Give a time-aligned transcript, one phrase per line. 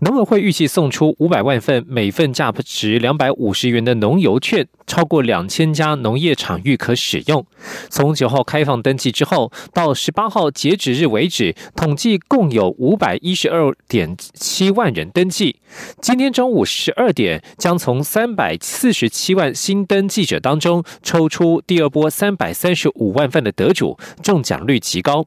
[0.00, 7.44] 农委会预计送出五百万份，每份价值两百五十元的农油券，超过两千家农业场域可使用。
[7.88, 15.56] 从九号开放登记之后，到十八号截止日为止，统计共有五百一十二点七万人登记。
[16.00, 25.26] 今天中午十二点，将从三百四十七万新登记者当中抽出第二波三百三十五万份的得主，中奖率极高。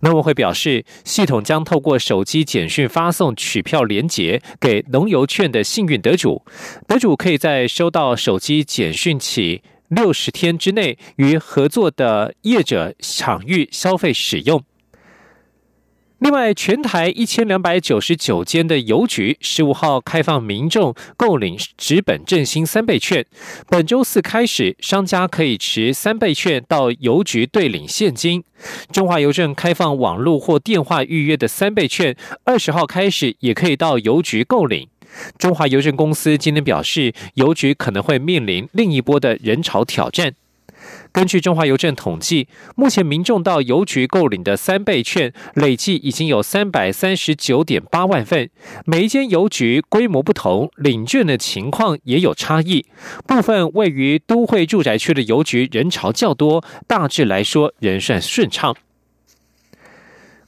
[0.00, 6.44] 农委会表示，系统将透过手机简讯发送取票连结给农游券的幸运得主，
[6.86, 14.62] 得主可以在收到手机简讯起六十天之内，与合作的业者场域消费使用。
[16.24, 23.26] 另外，全台一千两百九十九间的邮局十五号开放民众购领纸本振兴三倍券。
[23.68, 28.42] 本周四开始，商家可以持三倍券到邮局兑领现金。
[28.90, 34.88] 中华邮政开放网络或电话预约的三倍券，二十号开始也可以到邮局购领。
[35.38, 40.32] 中华邮政公司今天表示，邮局可能会面临另一波的人潮挑战。
[41.12, 48.50] 根据中华邮政统计，目前民众到邮局购领的三倍券累计已经有三百三十九点八万份。
[48.84, 52.86] 每一间邮局规模不同，领券的情况也有差异。
[53.26, 58.74] 部分位于都会住宅区的邮局人潮较多，大致来说仍算顺畅。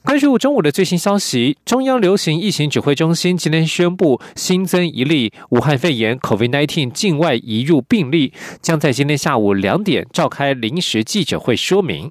[0.07, 12.09] 关注中午的最新消息，中央流行疫情指挥中心今天宣布新增一例武汉肺炎 （COVID-19） 境外移入病例，将在今天下午两点召开临时记者会说明。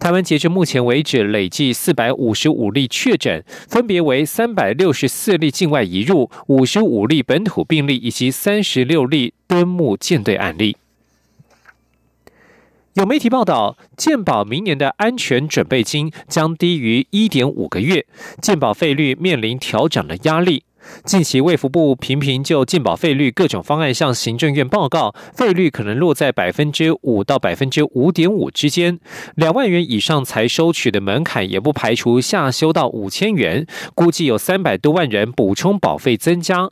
[0.00, 10.76] 台湾截至目前为止累计四百五十五例确诊，分别为三百六十四例境外移入、五十五例本土病例以及三十六例敦木舰队案例。
[12.94, 18.06] 有媒体报道，健保明年的安全准备金将低于一点五个月，
[18.40, 20.64] 健保费率面临调整的压力。
[21.04, 28.98] 近期卫福部频频就健保费率各种方案向行政院报告，费率可能落在百分之五到百分之五点五之间，
[29.36, 36.70] 两万元以上才收取的门槛也不排除下修到五千元，估计有三百多万人补充保费增加。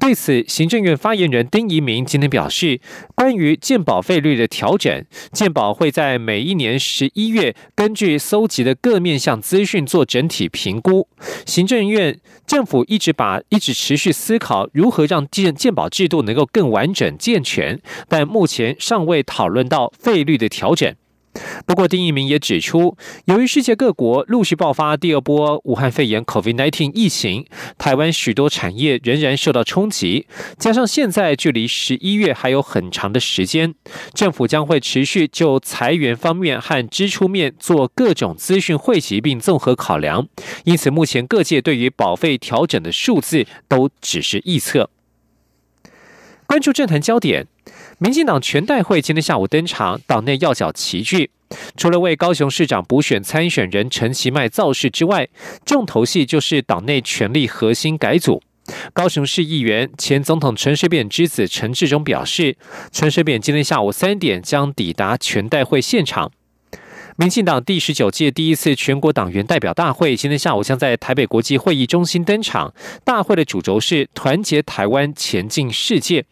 [0.00, 2.80] 对此，行政院发言人丁仪明今天表示，
[3.14, 11.08] 关于健保费率的调整，健保会在每一年十一月根据搜集的各面向资讯做整体评估。
[11.44, 20.94] 行政院政府一直把一直持续思考如何让健健保制度能够更完整健全，但目前尚未讨论到费率的调整。
[21.66, 27.46] 不过，丁一鸣也指出，由于世界各国陆续爆发第二波武汉肺炎 （COVID-19） 疫情，
[27.78, 30.26] 台湾许多产业仍然受到冲击。
[30.58, 33.74] 加上现在距离十一月还有很长的时间，
[34.14, 40.28] 政府将会持续就裁员方面和支出面做各种资讯汇集并综合考量。
[40.64, 44.90] 因此，目前各界对于保费调整的数字都只是预测。
[46.46, 47.46] 关注政坛焦点。
[47.98, 51.30] 民进党全代会今天下午登场，党内要角齐聚。
[51.78, 55.26] 除了为高雄市长补选参选人陈其迈造势之外，
[55.64, 58.42] 重头戏就是党内权力核心改组。
[58.92, 62.58] 高雄市议员、前总统陈水扁之子陈志忠表示，
[62.92, 66.30] 陈水扁今天下午三点将抵达全代会现场。
[67.16, 72.74] 民进党第十九届第一次全国党员代表大会今天下午将在台北国际会议中心登场。
[73.04, 76.26] 大会的主轴是团结台湾，前进世界。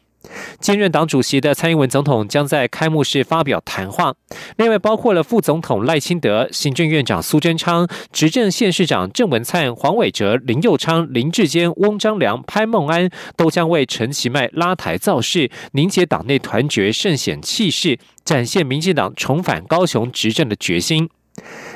[0.60, 4.14] 兼任党主席的蔡英文总统将在开幕式发表谈话，
[4.56, 21.10] 另外包括了副总统赖清德、行政院长苏贞昌、执政县市长郑文灿、黄伟哲、林佑昌、林志坚、翁章良、潘孟安，都将为陈其迈拉台造势，凝结党内团结，盛显气势，展现民进党重返高雄执政的决心。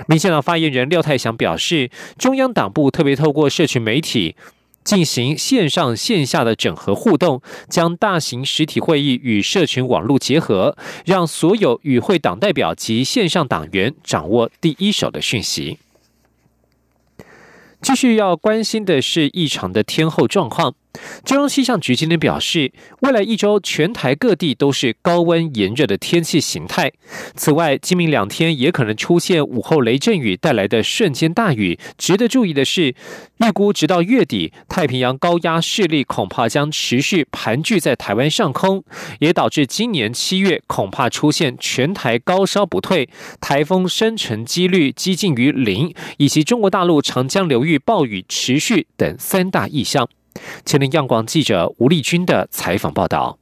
[0.07, 4.37] 民进党发言人廖泰祥表示，中央党部特别透过社群媒体。
[4.85, 15.79] 进行线上线下的整合互动，将大型实体会议与社群网络结合，让所有与会党代表及线上党员掌握第一手的讯息。
[17.81, 20.75] 继续要关心的是异常的天后状况。
[21.25, 26.91] 中央气象局今天表示，未来一周全台各地都是高温炎热的天气形态。
[27.35, 31.79] 此外，今明两天也可能出现午后雷阵雨带来的瞬间大雨。
[31.99, 32.95] 值得注意的是，
[33.39, 38.83] 预估直到月底，太平洋高压势力恐怕将持续盘踞在台湾上空，
[39.21, 43.09] 也导致今年七月恐怕出现全台高烧不退、
[43.41, 50.09] 台风生成几率接近于零，以及中国大陆长江流域暴雨持续等三大意象。
[50.65, 53.39] 前天央广记者吴丽君的采访报道。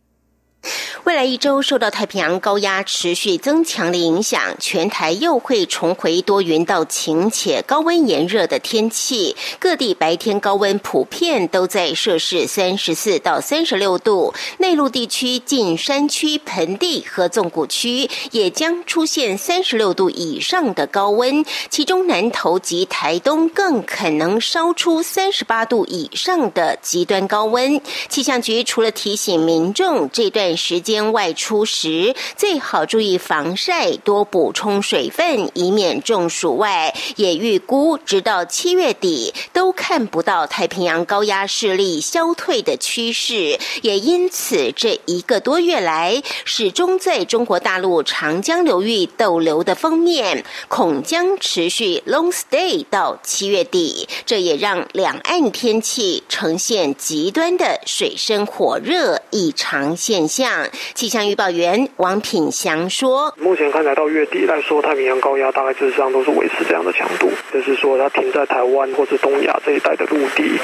[1.06, 9.36] 未来一周受到太平洋高压持续增强的影响，全台又会重回多云到晴且高温炎热的天气。
[9.60, 27.80] 各地白天高温普遍都在摄氏三十四到三十六度，内陆地区近山区、盆地和纵谷区也将出现三十六度以上的高温，其中南投及台东更可能烧出三十八度以上的极端高温。
[28.08, 30.56] 气象局除了提醒民众这段。
[30.56, 36.56] 时间外出时最好注意防晒，多补充水分，以免中暑。
[36.56, 54.08] 外，也预估直到七月底都看不到太平洋高压势力消退的趋势，也因此这一个多月来始终在中国大陆长江流域逗留的封面，恐将持续 long stay 到七月底。
[54.24, 60.70] 这也让两岸天气呈现极端的水深火热异常现象。
[60.94, 70.58] 气象预报员王品祥说：“目前看来到月底来说，太平洋高压大概事实上都是维持这样的强度，就是说它停在台湾或者东亚这一带的陆地，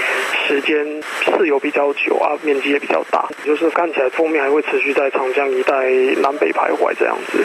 [0.47, 5.91] 时间是有比较久啊，面积也比较大，就是看起来封面还会持续在长江一带
[6.21, 7.45] 南北徘徊这样子。”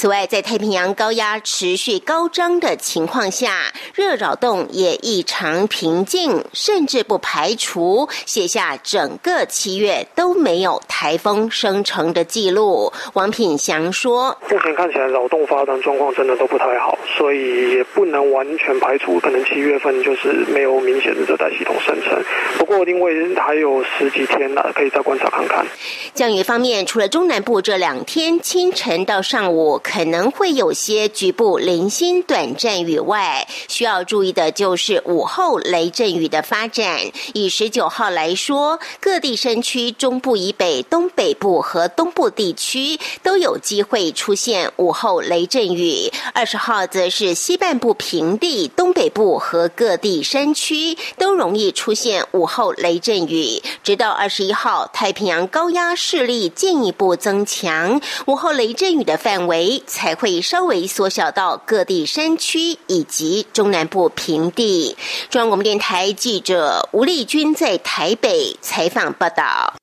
[0.00, 12.90] 此外，在太平洋高压持续高涨的情况下，热扰动也异常平静，甚至不排除写下整个七月都没有台风生成的记录。
[13.12, 22.18] 王品祥说：“目前看起来扰动发展状况真的都不太好，所以也不能完全排除可能七月份就是没有明显的热带系统生成。
[22.56, 25.66] 不过，因为还有十几天了，可以再观察看看。”
[26.14, 29.78] 降雨方面，除了中南部这两天清晨到上午。
[29.92, 37.00] 可能会有些局部零星短暂雨外，需要注意的就是午后雷阵雨的发展。
[37.34, 46.08] 以十九号来说，各地山区中部以北、东北部和东部地区都有机会出现午后雷阵雨。
[46.32, 53.60] 二十号则是西半部平地、东北部和各地山区都容易出现午后雷阵雨。
[53.82, 59.79] 直到二十一号，太平洋高压势力进一步增强，午后雷阵雨的范围。
[59.86, 64.96] 才会稍微缩小到各地山区以及中南部平地。
[65.28, 69.74] 中央广播电台记者吴丽君在台北采访报道。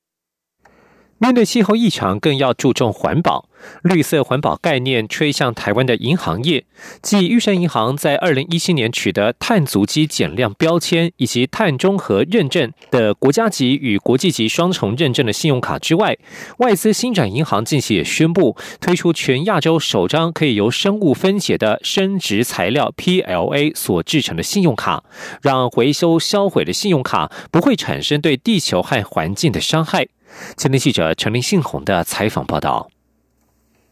[1.19, 3.49] 面对气候异常，更要注重环保。
[3.81, 6.63] 绿色环保概念吹向台湾的银行业，
[7.01, 16.15] 继玉山银行在二零一七年取得碳足迹减量标签以及碳中和认证的国家级与国际级双重认证的信用卡之外，
[16.59, 25.03] 外资新展银行近期也宣布推出全亚洲首张可以由生物分解的生殖材料 PLA 所制成的信用卡，
[25.41, 30.07] 让回收销毁的信用卡不会产生对地球和环境的伤害。
[30.57, 32.89] 前天记者陈林信宏的采访报道。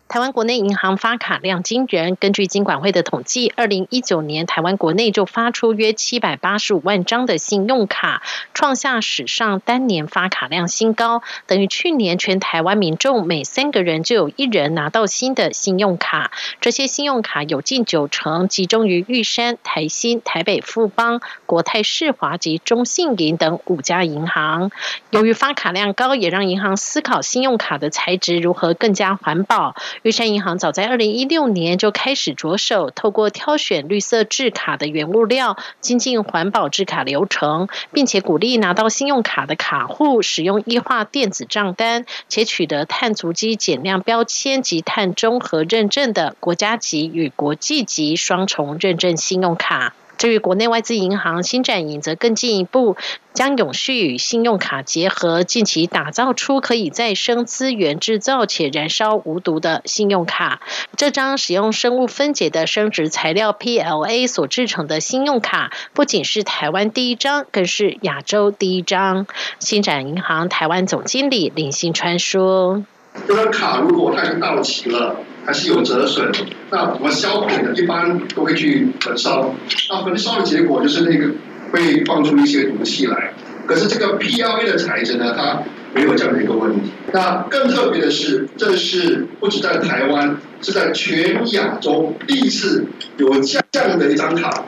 [0.08, 8.22] 台湾国内银行发卡量惊人，根据金管会的统计，二零一九年台湾国内就发出约七百八十五万张的信用卡，
[8.54, 16.32] 创下史上单年发卡量新高，等于去年全台湾民众每三个人就有一人拿到新的信用卡。
[16.62, 24.72] 这些信用卡有近九成集中于玉山、台新、台北富邦、国泰世华及中信银等五家银行。
[25.10, 29.76] 由于发卡量高，也让银行思考信用卡的材质如何更加环保。
[30.06, 49.96] 玉山银行早在二零一六年就开始着手，透过挑选绿色制卡的原物料，精进环保制卡流程，并且鼓励拿到信用卡的卡户使用易化电子账单，且取得碳足迹减量标签及碳中和认证的国家级与国际级双重认证信用卡。
[50.18, 52.96] 至于国内外资银行新展银，则更进一步
[53.34, 60.62] 将永续与信用卡结合，近期打造出可以再生资源制造且燃烧无毒的信用卡。
[60.96, 69.28] 这张使用生物分解的生殖材料 PLA 所制成的信用卡，不仅是台湾第一张，更是亚洲第一张。
[69.60, 72.84] 新展银行台湾总经理林信川说
[73.28, 76.32] ：“这张卡如果它已经到期了。”还是有折损，
[76.72, 79.54] 那我们销毁的，一般都会去焚烧。
[79.90, 81.32] 那焚烧的结果就是那个
[81.72, 83.34] 会放出一些毒气来。
[83.68, 85.62] 可是这个 PLA 的材质呢，它
[85.94, 86.92] 没有这样的一个问题。
[87.14, 92.86] 那更特别的是，这是不止在台湾，是在全亚洲第一次
[93.18, 93.30] 有
[93.72, 94.66] 这样的一张卡。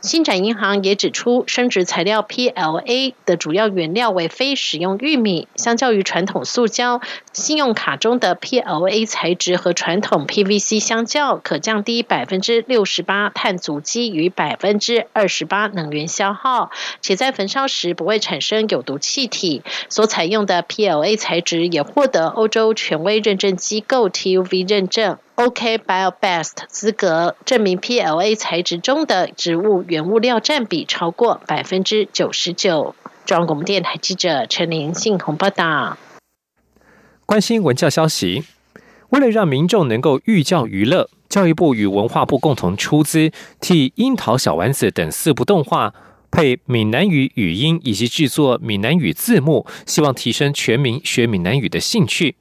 [0.00, 7.02] 新展银行也指出，生殖材料 PLA 的主要原料为非食用玉米，相较于传统塑胶，
[7.34, 16.70] 信用卡中的 PLA 材质和传统 PVC 相较，可降低百分之六十八碳足迹与百分之二十八能源消耗，
[17.02, 19.62] 且在焚烧时不会产生有毒气体。
[19.90, 25.18] 所采用的 PLA 材质也获得欧洲权威认证机构 TUV 认证。
[25.42, 32.94] OK BioBest 资格证明 PLA 材质中的植物原物料占比超过百分之九十九。
[33.24, 35.96] 中央广播电台记者陈玲信鸿报道。
[37.24, 38.44] 关心文教消息，
[39.08, 43.32] 为了让民众能够寓教于乐，教育部与文化部共同出资，
[43.62, 45.94] 替《樱桃小丸子》等四部动画
[46.30, 52.36] 配闽南语语音，以及制作闽南语字幕，希望提升全民学闽南语的兴趣。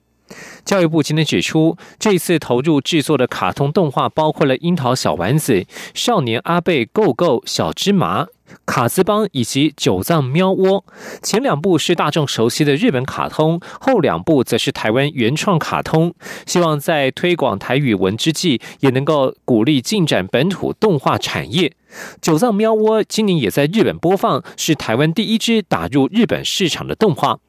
[0.66, 5.54] 教育部今天指出，这次投入制作的卡通动画包括了《樱桃小丸子》
[5.94, 8.24] 《少年阿贝 Go Go 小芝麻》
[8.66, 10.84] 《卡兹邦》以及《九藏喵窝》。
[11.24, 16.13] 前两部是大众熟悉的日本卡通，后两部则是台湾原创卡通。
[16.46, 21.70] 希望在推广台语文之际，也能够鼓励进展本土动画产业。
[22.22, 27.39] 《九藏喵窝》今年也在日本播放，是台湾第一支打入日本市场的动画。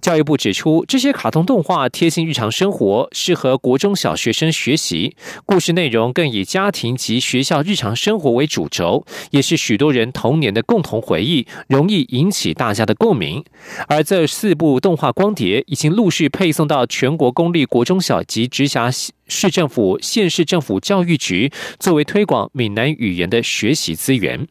[0.00, 5.14] 教育部指出，这些卡通动画贴近日常生活，适合国中小学生学习。
[5.44, 13.44] 故事内容更以家庭及学校日常生活为主轴，也是许多人童年的共同回忆，容易引起大家的共鸣。
[13.88, 24.48] 而这四部动画光碟已经陆续配送到全国公立国中小及直辖市政府、县市政府教育局，作为推广闽南语言的学习资源。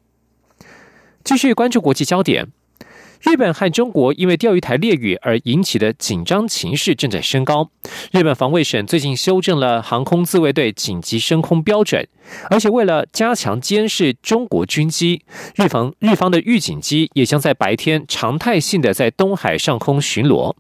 [1.24, 2.48] 继续关注国际焦点。
[3.22, 7.70] 日本和中国因为钓鱼台列屿而引起的紧张情势正在升高。
[8.12, 12.08] 日本防卫省最近修正了航空自卫队紧急升空标准，
[12.50, 15.22] 而且为了加强监视中国军机，
[15.56, 20.56] 日防日方的预警机也将在白天常态性的在东海上空巡逻。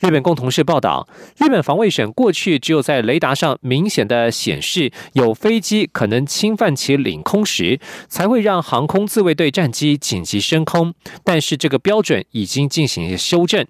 [0.00, 10.94] 日本共同社报道，日本防卫省过去只有在雷达上明显的显示有飞机可能侵犯其领空时，才会让航空自卫队战机紧急升空。
[11.24, 13.66] 但是这个标准已经进行修正。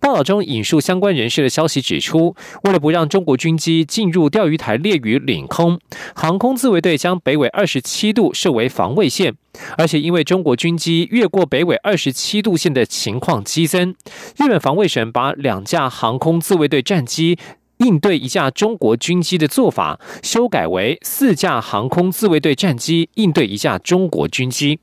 [0.00, 5.78] 报道中引述相关人士的消息指出，为了不让中国军机进入钓鱼台列屿领空，
[6.14, 9.34] 航空自卫队将北纬二十七度设为防卫线。
[9.78, 13.94] 而且因为中国军机越过北纬二十七度线的情况激增，
[14.36, 17.38] 日本防卫省把两架航空自卫队战机
[17.78, 24.80] 应对一架中国军机的做法修改为四架航空自卫队战机应对一架中国军机。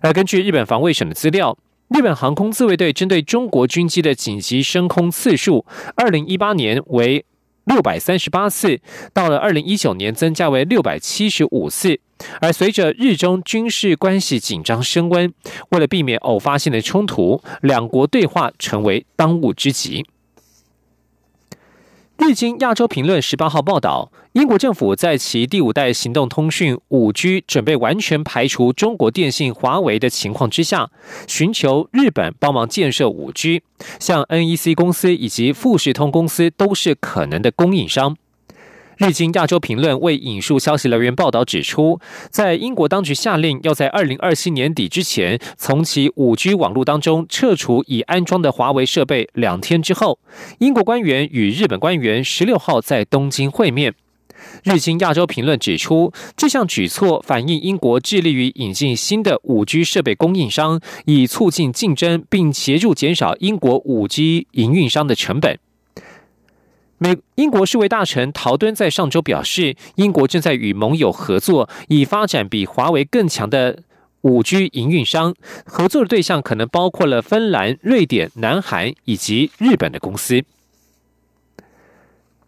[0.00, 1.58] 而根据日本防卫省的资料。
[1.88, 5.64] 日本航空自卫队针对中国军机的紧急升空次数，
[5.94, 7.24] 二零一八年为
[7.64, 8.80] 六百三十八次，
[9.12, 12.00] 到了二零一九年增加为六百七十五次。
[12.40, 15.32] 而随着日中军事关系紧张升温，
[15.68, 20.04] 为了避免偶发性的冲突，两国对话成为当务之急。
[22.18, 30.90] 日经亚洲评论十八号报道，英国政府在其第五代行动通讯五 G 准备完全排除中国电信、华为的情况之下，
[31.28, 33.62] 寻求日本帮忙建设五 G，
[34.00, 38.16] 像 NEC 公司以及富士通公司都是可能的供应商。
[38.96, 42.00] 日经亚洲评论为引述消息来源报道指出，
[42.30, 50.18] 在英国当局下令要在二零二七年底之前从其五 G 网络当中撤除已安装的华为设备两天之后，
[50.60, 53.94] 英国官员与日本官员十六号在东京会面。
[54.64, 65.58] 日经亚洲评论指出，这项举措反映英国致力于引进新的五 G 设备供应商，以促进竞争，并协助减少英国五 G 营运商的成本。
[66.98, 73.82] 美英国世卫大臣陶敦在上周表示，英国正在与盟友合作，以发展比华为更强的
[74.22, 75.34] 五 G 营运商。
[75.66, 80.42] 合作的对象可能包括了芬兰、瑞典、南韩以及日本的公司。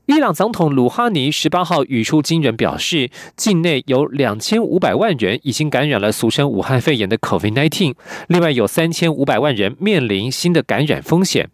[0.07, 7.95] 伊朗总统鲁哈尼十八号语出惊人，表示境内有两千五百万人已经感染了俗称武汉肺炎的 COVID-19，
[8.29, 11.51] 另外有三千五百万人面临新的感染风险。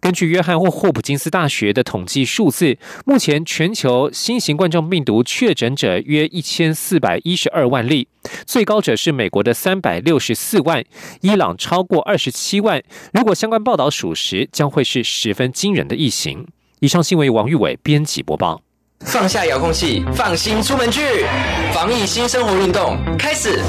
[0.00, 8.08] 根据约翰霍霍普金斯大学的统计数字，目前全球新型冠状病毒确诊者约一千四百一十二万例，
[8.46, 10.82] 最高者是美国的三百六十四万，
[11.20, 12.82] 伊朗超过二十七万。
[13.12, 16.46] 如果相关报道属实，将会是十分惊人的疫情。
[16.80, 18.62] 以上新闻由王玉伟编辑播报。
[19.06, 21.24] 放下遥控器，放心出门去，
[21.72, 23.60] 防疫新生活运动开始，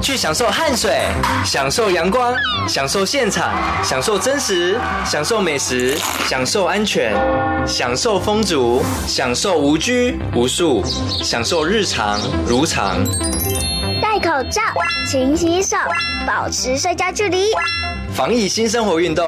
[0.00, 1.00] 去享受汗水，
[1.44, 2.34] 享受阳光，
[2.68, 3.50] 享受现场，
[3.82, 5.96] 享受真实，享受美食，
[6.28, 7.12] 享受安全，
[7.66, 10.84] 享受风足，享受无拘无束，
[11.22, 12.98] 享受日常如常。
[14.02, 14.60] 戴口罩，
[15.10, 15.76] 勤洗手，
[16.26, 17.46] 保持社交距离。
[18.14, 19.22] 防疫新生活运动。